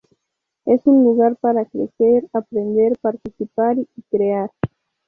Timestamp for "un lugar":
0.87-1.35